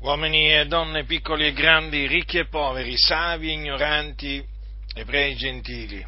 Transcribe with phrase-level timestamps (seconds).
[0.00, 4.44] uomini e donne, piccoli e grandi, ricchi e poveri, savi e ignoranti,
[4.94, 6.06] ebrei e gentili.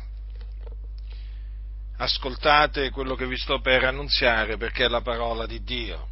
[1.98, 6.08] Ascoltate quello che vi sto per annunziare perché è la parola di Dio.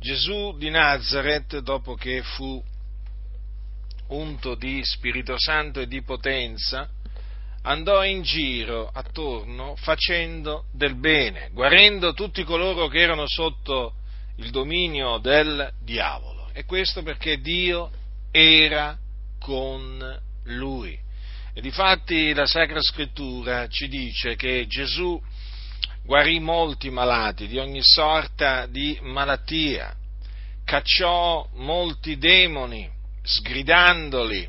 [0.00, 2.62] Gesù di Nazareth, dopo che fu
[4.08, 6.88] unto di Spirito Santo e di potenza,
[7.62, 13.92] andò in giro attorno facendo del bene, guarendo tutti coloro che erano sotto
[14.36, 16.29] il dominio del diavolo.
[16.52, 17.90] E questo perché Dio
[18.30, 18.98] era
[19.38, 20.98] con lui.
[21.52, 25.20] E difatti la Sacra Scrittura ci dice che Gesù
[26.02, 29.94] guarì molti malati di ogni sorta di malattia,
[30.64, 32.88] cacciò molti demoni,
[33.22, 34.48] sgridandoli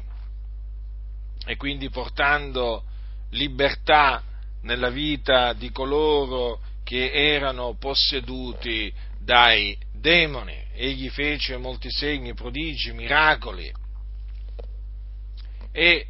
[1.46, 2.84] e quindi portando
[3.32, 4.24] libertà
[4.62, 10.58] nella vita di coloro che erano posseduti dai demoni.
[10.84, 13.72] Egli fece molti segni, prodigi, miracoli
[15.72, 16.08] e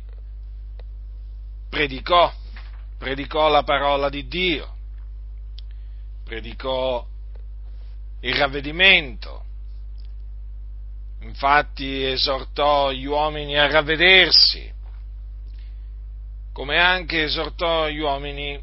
[1.68, 2.34] predicò,
[2.98, 4.74] predicò la parola di Dio,
[6.24, 7.06] predicò
[8.22, 9.44] il ravvedimento,
[11.20, 14.72] infatti esortò gli uomini a ravvedersi,
[16.54, 18.58] come anche esortò gli uomini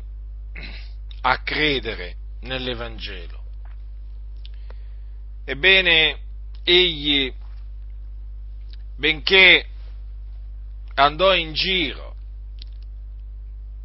[1.20, 3.37] a credere nell'Evangelo.
[5.48, 6.18] Ebbene,
[6.62, 7.32] egli,
[8.98, 9.64] benché
[10.92, 12.14] andò in giro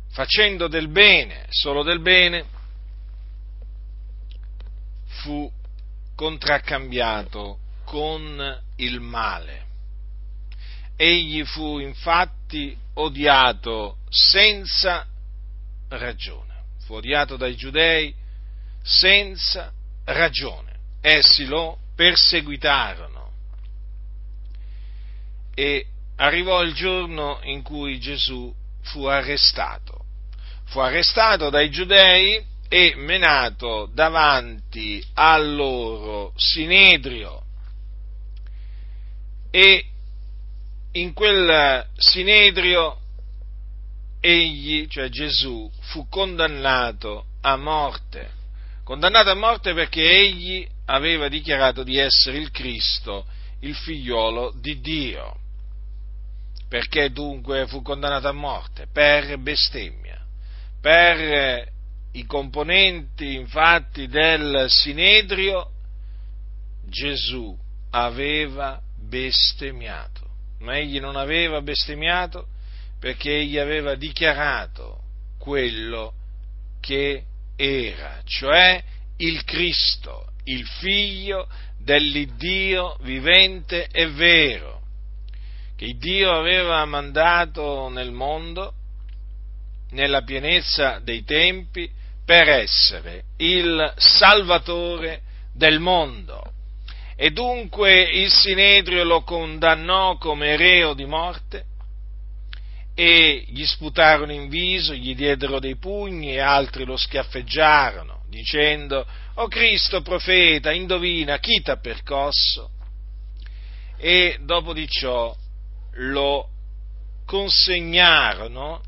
[0.10, 2.46] facendo del bene, solo del bene,
[5.06, 5.50] fu
[6.16, 9.66] contraccambiato con il male.
[10.98, 15.08] Egli fu infatti odiato senza
[15.88, 18.14] ragione, fu odiato dai giudei
[18.82, 19.72] senza
[20.04, 20.73] ragione.
[21.06, 23.32] Essi lo perseguitarono
[25.54, 30.04] e arrivò il giorno in cui Gesù fu arrestato
[30.74, 37.44] fu arrestato dai giudei e menato davanti al loro sinedrio.
[39.52, 39.86] E
[40.94, 42.98] in quel sinedrio
[44.20, 48.32] egli, cioè Gesù, fu condannato a morte.
[48.84, 53.26] Condannato a morte perché egli aveva dichiarato di essere il Cristo,
[53.60, 55.38] il figliolo di Dio.
[56.68, 58.88] Perché dunque fu condannato a morte?
[58.92, 60.24] Per bestemmia
[60.84, 61.72] per
[62.12, 65.70] i componenti infatti del Sinedrio
[66.90, 67.58] Gesù
[67.92, 70.28] aveva bestemmiato,
[70.60, 72.48] ma egli non aveva bestemmiato
[73.00, 75.04] perché egli aveva dichiarato
[75.38, 76.14] quello
[76.82, 77.24] che
[77.56, 78.84] era, cioè
[79.18, 84.82] il Cristo, il figlio dell'Iddio vivente e vero,
[85.76, 88.74] che Dio aveva mandato nel mondo
[89.92, 91.90] nella pienezza dei tempi
[92.26, 95.22] per essere il Salvatore
[95.54, 96.42] del mondo.
[97.16, 101.66] E dunque il Sinedrio lo condannò come reo di morte
[102.96, 109.06] e gli sputarono in viso, gli diedero dei pugni e altri lo schiaffeggiarono, dicendo,
[109.36, 112.70] O Cristo profeta, indovina chi t'ha percosso?
[113.98, 115.36] E dopo di ciò
[115.94, 116.50] lo
[117.26, 118.82] consegnarono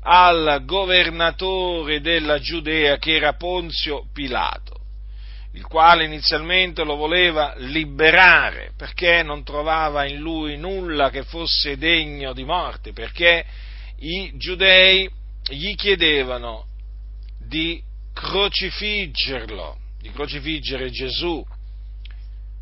[0.00, 4.71] al governatore della Giudea che era Ponzio Pilato,
[5.54, 12.32] il quale inizialmente lo voleva liberare perché non trovava in lui nulla che fosse degno
[12.32, 13.44] di morte, perché
[13.98, 15.08] i giudei
[15.44, 16.66] gli chiedevano
[17.38, 17.82] di
[18.14, 21.44] crocifiggerlo, di crocifiggere Gesù,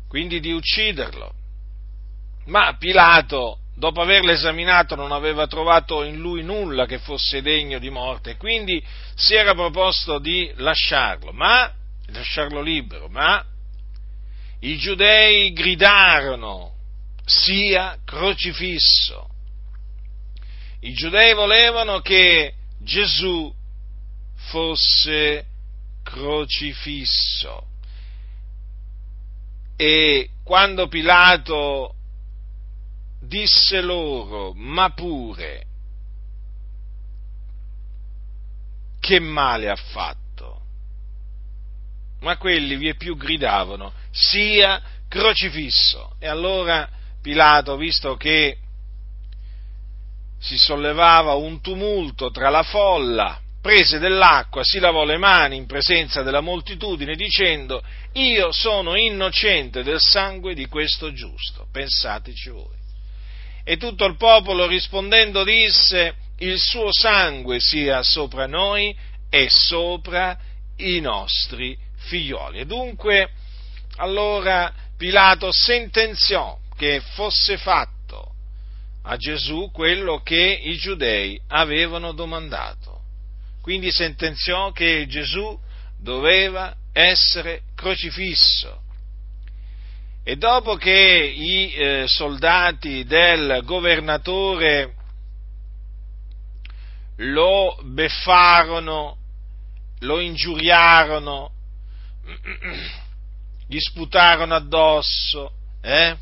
[0.07, 1.33] quindi di ucciderlo.
[2.47, 7.89] Ma Pilato dopo averlo esaminato non aveva trovato in lui nulla che fosse degno di
[7.89, 8.83] morte, quindi
[9.15, 11.73] si era proposto di lasciarlo, ma
[12.11, 13.43] lasciarlo libero, ma
[14.59, 16.75] i giudei gridarono
[17.25, 19.29] sia crocifisso.
[20.81, 23.53] I giudei volevano che Gesù
[24.35, 25.45] fosse
[26.03, 27.67] crocifisso.
[29.75, 31.95] E quando Pilato
[33.19, 35.65] disse loro, ma pure,
[38.99, 40.20] che male ha fatto?
[42.21, 46.15] Ma quelli vie più gridavano, sia crocifisso.
[46.19, 46.89] E allora
[47.21, 48.57] Pilato, visto che
[50.39, 56.23] si sollevava un tumulto tra la folla, prese dell'acqua, si lavò le mani in presenza
[56.23, 57.83] della moltitudine dicendo
[58.13, 62.79] io sono innocente del sangue di questo giusto, pensateci voi.
[63.63, 68.95] E tutto il popolo rispondendo disse il suo sangue sia sopra noi
[69.29, 70.35] e sopra
[70.77, 72.59] i nostri figlioli.
[72.59, 73.31] E dunque
[73.97, 78.33] allora Pilato sentenziò che fosse fatto
[79.03, 83.01] a Gesù quello che i giudei avevano domandato
[83.61, 85.57] quindi sentenziò che Gesù
[85.97, 88.81] doveva essere crocifisso.
[90.23, 94.95] E dopo che i eh, soldati del governatore
[97.17, 99.17] lo beffarono,
[99.99, 101.51] lo ingiuriarono,
[103.67, 105.51] gli sputarono addosso
[105.81, 106.15] eh,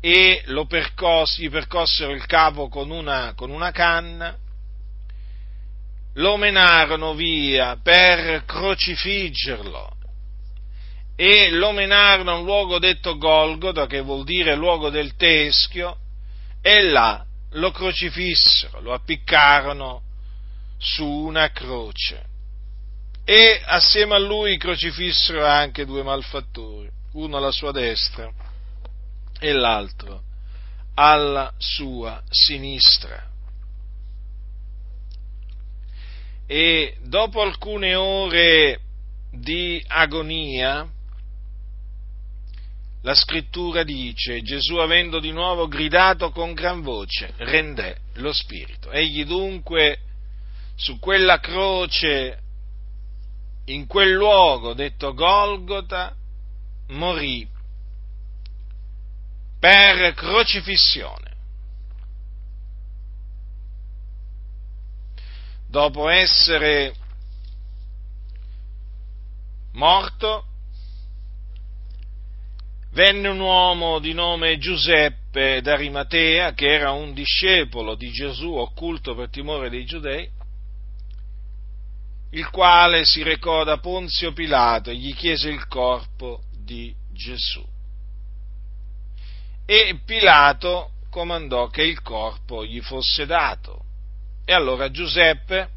[0.00, 4.36] e percos- gli percossero il capo con una, con una canna,
[6.14, 9.96] lo menarono via per crocifiggerlo
[11.14, 15.98] e lo menarono a un luogo detto Golgota, che vuol dire luogo del teschio,
[16.60, 20.02] e là lo crocifissero, lo appiccarono
[20.78, 22.30] su una croce.
[23.24, 28.30] E assieme a lui crocifissero anche due malfattori, uno alla sua destra
[29.38, 30.22] e l'altro
[30.94, 33.30] alla sua sinistra.
[36.52, 38.80] e dopo alcune ore
[39.30, 40.86] di agonia,
[43.00, 48.90] la scrittura dice, Gesù avendo di nuovo gridato con gran voce, rendè lo spirito.
[48.90, 50.00] Egli dunque
[50.76, 52.41] su quella croce,
[53.66, 56.14] in quel luogo detto Golgota,
[56.88, 57.48] morì
[59.58, 61.32] per crocifissione.
[65.72, 66.94] dopo essere
[69.72, 70.44] morto,
[72.90, 79.30] venne un uomo di nome Giuseppe d'Arimatea, che era un discepolo di Gesù occulto per
[79.30, 80.28] timore dei giudei,
[82.32, 87.64] il quale si recò da Ponzio Pilato e gli chiese il corpo di Gesù.
[89.66, 93.84] E Pilato comandò che il corpo gli fosse dato.
[94.44, 95.68] E allora Giuseppe,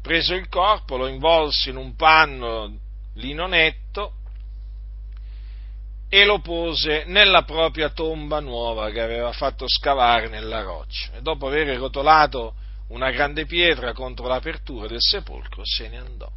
[0.00, 2.78] preso il corpo, lo involse in un panno
[3.14, 4.14] lino netto
[6.08, 11.14] e lo pose nella propria tomba nuova che aveva fatto scavare nella roccia.
[11.14, 12.54] E dopo aver rotolato
[12.92, 16.30] una grande pietra contro l'apertura del sepolcro, se ne andò.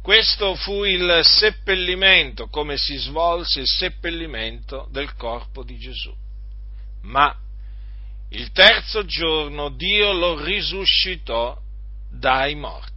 [0.00, 6.12] Questo fu il seppellimento, come si svolse il seppellimento del corpo di Gesù.
[7.02, 7.36] Ma
[8.30, 11.56] il terzo giorno Dio lo risuscitò
[12.10, 12.90] dai morti.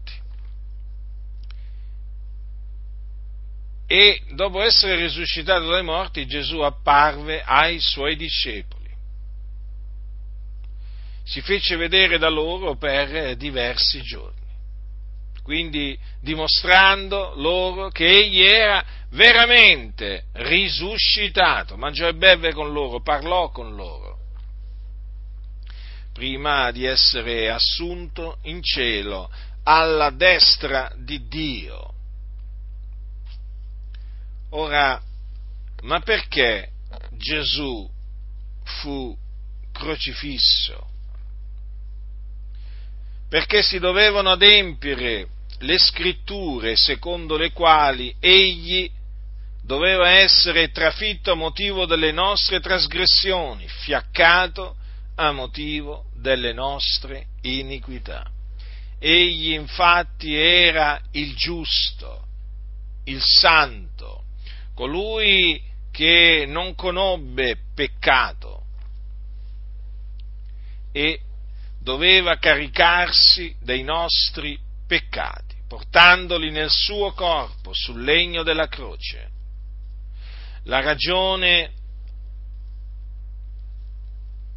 [3.87, 8.74] E dopo essere risuscitato dai morti Gesù apparve ai suoi discepoli.
[11.25, 14.45] Si fece vedere da loro per diversi giorni,
[15.41, 23.75] quindi dimostrando loro che egli era veramente risuscitato, mangiò e beve con loro, parlò con
[23.75, 24.15] loro
[26.15, 29.29] prima di essere assunto in cielo
[29.63, 31.93] alla destra di Dio.
[34.51, 35.01] Ora,
[35.81, 36.69] ma perché
[37.17, 37.91] Gesù
[38.63, 39.13] fu
[39.73, 40.87] crocifisso?
[43.35, 45.27] Perché si dovevano adempiere
[45.59, 48.89] le scritture secondo le quali egli
[49.61, 54.77] doveva essere trafitto a motivo delle nostre trasgressioni, fiaccato
[55.15, 58.25] a motivo delle nostre iniquità.
[58.99, 62.27] Egli infatti era il giusto,
[63.03, 64.23] il santo,
[64.73, 65.61] colui
[65.91, 68.63] che non conobbe peccato
[70.93, 71.19] e
[71.85, 79.29] doveva caricarsi dei nostri peccati, portandoli nel suo corpo sul legno della croce.
[80.63, 81.73] La ragione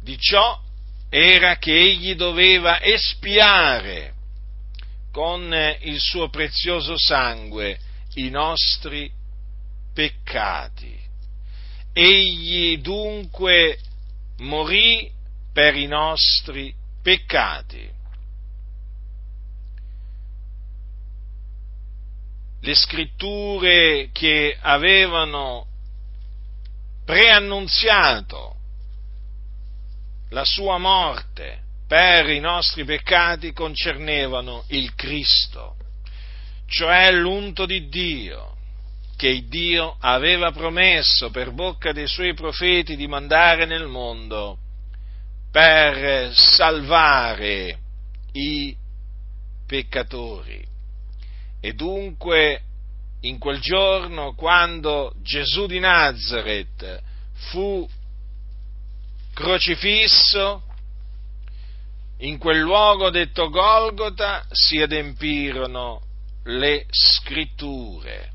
[0.01, 0.59] di ciò
[1.07, 4.15] era che egli doveva espiare
[5.11, 7.77] con il suo prezioso sangue
[8.15, 9.11] i nostri
[9.93, 10.99] peccati.
[11.93, 13.77] Egli dunque
[14.37, 15.11] morì
[15.53, 16.78] per i nostri
[17.09, 17.89] peccati.
[22.61, 25.65] Le scritture che avevano
[27.05, 28.57] preannunziato
[30.29, 35.77] la sua morte per i nostri peccati concernevano il Cristo,
[36.67, 38.55] cioè l'unto di Dio,
[39.17, 44.59] che Dio aveva promesso per bocca dei suoi profeti di mandare nel mondo
[45.51, 47.79] per salvare
[48.33, 48.75] i
[49.65, 50.65] peccatori.
[51.59, 52.61] E dunque
[53.21, 57.01] in quel giorno, quando Gesù di Nazareth
[57.49, 57.87] fu
[59.33, 60.63] crocifisso,
[62.19, 66.01] in quel luogo detto Golgota si adempirono
[66.43, 68.31] le scritture.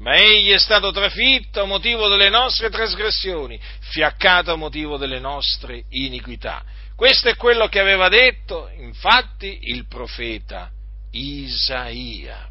[0.00, 5.84] Ma egli è stato trafitto a motivo delle nostre trasgressioni, fiaccato a motivo delle nostre
[5.90, 6.64] iniquità.
[6.96, 10.70] Questo è quello che aveva detto, infatti, il profeta
[11.10, 12.48] Isaia.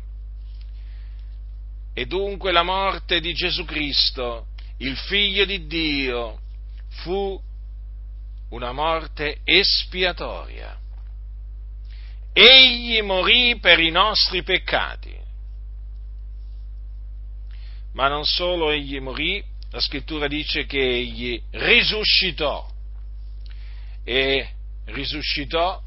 [1.94, 6.40] E dunque la morte di Gesù Cristo, il figlio di Dio,
[7.02, 7.40] fu
[8.50, 10.78] una morte espiatoria.
[12.32, 15.19] Egli morì per i nostri peccati.
[18.00, 22.66] Ma non solo egli morì, la scrittura dice che egli risuscitò.
[24.06, 24.50] E
[24.86, 25.82] risuscitò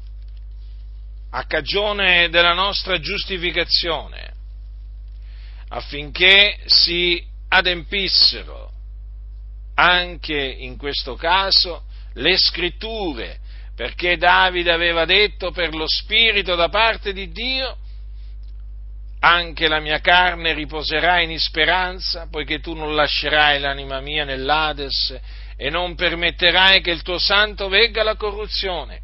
[1.31, 4.31] a cagione della nostra giustificazione,
[5.69, 8.71] affinché si adempissero
[9.73, 13.39] anche in questo caso le scritture,
[13.75, 17.75] perché Davide aveva detto per lo Spirito da parte di Dio,
[19.25, 25.17] anche la mia carne riposerà in speranza, poiché tu non lascerai l'anima mia nell'Ades
[25.55, 28.99] e non permetterai che il tuo santo vegga alla corruzione.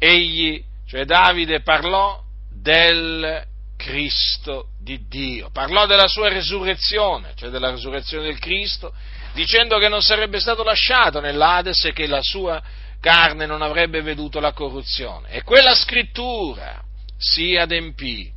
[0.00, 8.24] Egli, cioè Davide, parlò del Cristo di Dio, parlò della sua resurrezione, cioè della resurrezione
[8.24, 8.92] del Cristo,
[9.32, 12.60] dicendo che non sarebbe stato lasciato nell'Ades e che la sua
[13.00, 15.28] carne non avrebbe veduto la corruzione.
[15.28, 16.82] E quella scrittura
[17.16, 18.34] si adempì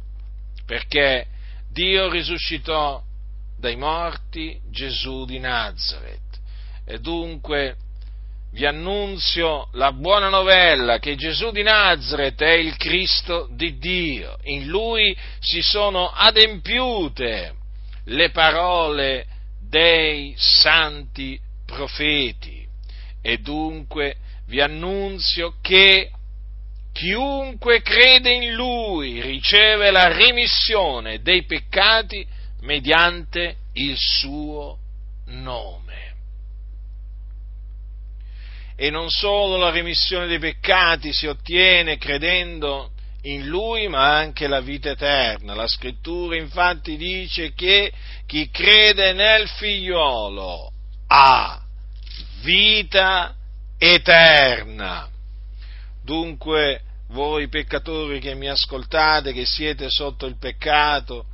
[0.72, 1.28] perché
[1.70, 3.04] Dio risuscitò
[3.60, 6.40] dai morti Gesù di Nazareth.
[6.86, 7.76] E dunque
[8.54, 14.38] vi annunzio la buona novella che Gesù di Nazareth è il Cristo di Dio.
[14.44, 17.54] In lui si sono adempiute
[18.06, 19.26] le parole
[19.60, 22.66] dei santi profeti.
[23.22, 26.12] E dunque vi annunzio che
[26.94, 32.26] chiunque crede in lui riceve la remissione dei peccati
[32.62, 34.78] mediante il suo
[35.28, 36.00] nome.
[38.76, 42.92] E non solo la remissione dei peccati si ottiene credendo
[43.24, 45.54] in lui, ma anche la vita eterna.
[45.54, 47.92] La scrittura infatti dice che
[48.26, 50.72] chi crede nel figliolo
[51.08, 51.62] ha
[52.42, 53.36] vita
[53.78, 55.11] eterna.
[56.04, 61.26] Dunque, voi peccatori che mi ascoltate, che siete sotto il peccato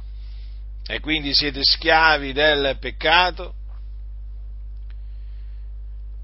[0.86, 3.54] e quindi siete schiavi del peccato,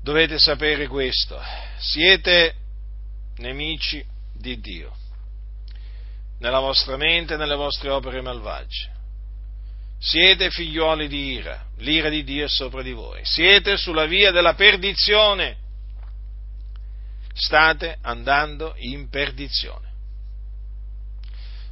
[0.02, 1.40] dovete sapere questo,
[1.78, 2.56] siete
[3.38, 4.96] nemici di Dio,
[6.40, 8.92] nella vostra mente e nelle vostre opere malvagie.
[10.00, 14.54] Siete figlioli di ira, l'ira di Dio è sopra di voi, siete sulla via della
[14.54, 15.58] perdizione
[17.34, 19.92] state andando in perdizione.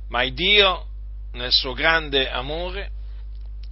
[0.10, 0.88] Ma il Dio,
[1.34, 2.92] nel suo grande amore,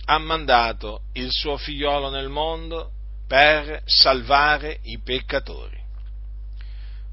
[0.06, 2.92] ha mandato il suo figliolo nel mondo
[3.28, 5.78] per salvare i peccatori.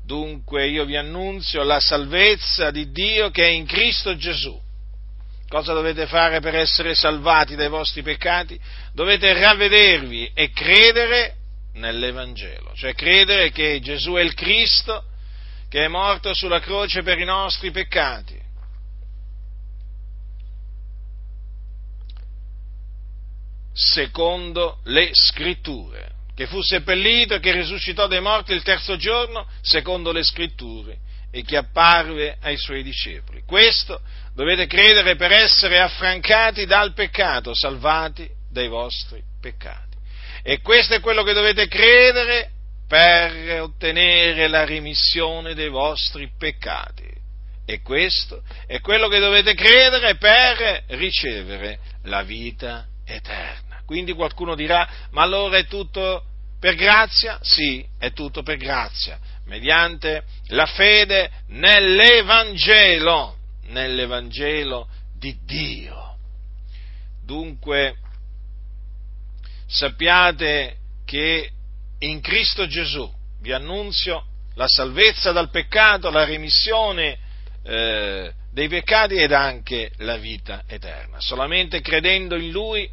[0.05, 4.59] Dunque io vi annunzio la salvezza di Dio che è in Cristo Gesù.
[5.49, 8.59] Cosa dovete fare per essere salvati dai vostri peccati?
[8.93, 11.35] Dovete ravvedervi e credere
[11.77, 15.05] nell'Evangelo, cioè credere che Gesù è il Cristo
[15.69, 18.45] che è morto sulla croce per i nostri peccati.
[23.73, 30.13] Secondo le scritture, che fu seppellito e che risuscitò dai morti il terzo giorno, secondo
[30.13, 30.99] le scritture,
[31.31, 33.43] e che apparve ai suoi discepoli.
[33.45, 34.01] Questo
[34.35, 39.86] dovete credere per essere affrancati dal peccato, salvati dai vostri peccati.
[40.49, 42.53] E questo è quello che dovete credere
[42.87, 47.03] per ottenere la rimissione dei vostri peccati.
[47.67, 53.83] E questo è quello che dovete credere per ricevere la vita eterna.
[53.85, 56.23] Quindi qualcuno dirà, ma allora è tutto
[56.61, 57.41] per grazia?
[57.43, 66.19] Sì, è tutto per grazia, mediante la fede nell'Evangelo, nell'Evangelo di Dio.
[67.25, 67.97] Dunque,
[69.67, 71.51] sappiate che
[71.99, 77.19] in Cristo Gesù, vi annunzio, la salvezza dal peccato, la remissione
[77.63, 81.21] eh, dei peccati ed anche la vita eterna.
[81.21, 82.89] Solamente credendo in Lui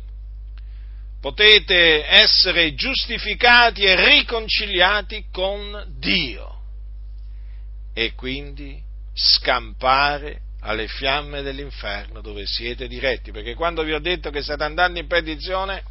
[1.21, 6.53] potete essere giustificati e riconciliati con Dio
[7.93, 8.81] e quindi
[9.13, 14.99] scampare alle fiamme dell'inferno dove siete diretti, perché quando vi ho detto che state andando
[14.99, 15.83] in perdizione,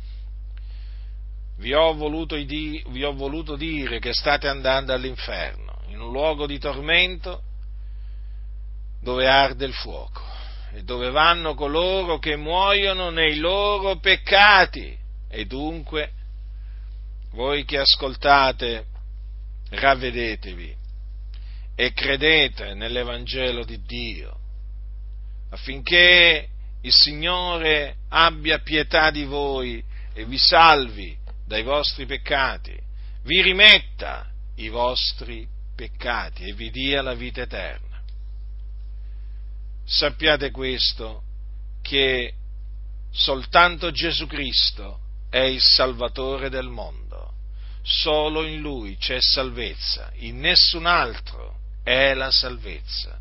[1.56, 6.58] vi ho voluto, vi ho voluto dire che state andando all'inferno, in un luogo di
[6.58, 7.42] tormento
[9.00, 10.22] dove arde il fuoco
[10.72, 14.96] e dove vanno coloro che muoiono nei loro peccati.
[15.28, 16.12] E dunque,
[17.32, 18.86] voi che ascoltate,
[19.70, 20.76] ravvedetevi
[21.74, 24.38] e credete nell'Evangelo di Dio,
[25.50, 26.48] affinché
[26.82, 29.82] il Signore abbia pietà di voi
[30.12, 31.16] e vi salvi
[31.52, 32.74] dai vostri peccati,
[33.24, 38.00] vi rimetta i vostri peccati e vi dia la vita eterna.
[39.84, 41.24] Sappiate questo,
[41.82, 42.32] che
[43.10, 47.34] soltanto Gesù Cristo è il Salvatore del mondo.
[47.82, 53.20] Solo in Lui c'è salvezza, in nessun altro è la salvezza,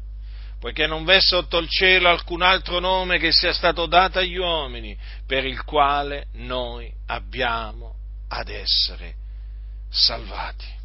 [0.57, 4.97] poiché non v'è sotto il cielo alcun altro nome che sia stato dato agli uomini
[5.27, 7.99] per il quale noi abbiamo
[8.33, 9.15] ad essere
[9.89, 10.79] salvati.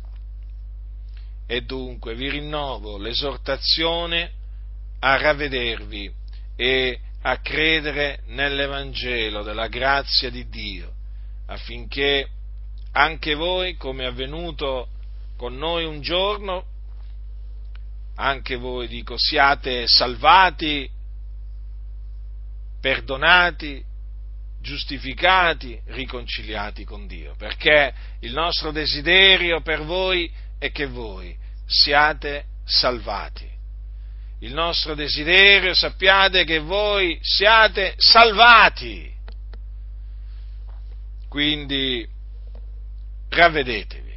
[1.47, 4.33] E dunque vi rinnovo l'esortazione
[4.99, 6.13] a ravvedervi
[6.57, 10.93] e a credere nell'Evangelo della grazia di Dio,
[11.47, 12.29] affinché
[12.93, 14.89] anche voi, come è avvenuto
[15.37, 16.65] con noi un giorno,
[18.17, 20.91] anche voi, dico, siate salvati,
[22.81, 23.85] perdonati,
[24.67, 31.35] giustificati, riconciliati con Dio, perché il nostro desiderio per voi è che voi
[31.67, 33.49] siate salvati.
[34.41, 39.15] Il nostro desiderio, sappiate che voi siate salvati.
[41.29, 42.07] Quindi
[43.29, 44.15] ravvedetevi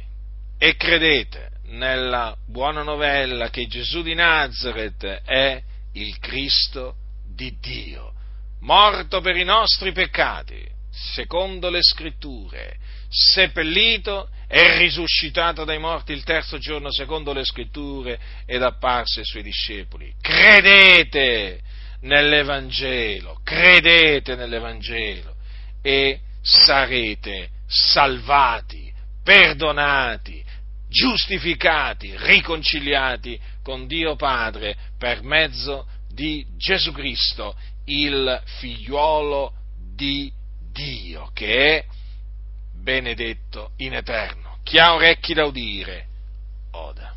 [0.58, 8.12] e credete nella buona novella che Gesù di Nazareth è il Cristo di Dio,
[8.60, 12.76] morto per i nostri peccati, secondo le scritture,
[13.08, 19.42] seppellito e risuscitato dai morti il terzo giorno secondo le scritture ed apparso ai suoi
[19.42, 20.12] discepoli.
[20.20, 21.60] Credete
[22.00, 25.36] nell'Evangelo, credete nell'Evangelo
[25.82, 28.92] e sarete salvati,
[29.22, 30.42] perdonati,
[30.88, 37.54] giustificati, riconciliati con Dio Padre per mezzo di Gesù Cristo,
[37.90, 39.52] il figliuolo
[39.94, 40.32] di
[40.72, 41.86] Dio, che è
[42.72, 44.58] benedetto in eterno.
[44.62, 46.06] Chi ha orecchi da udire,
[46.72, 47.14] oda.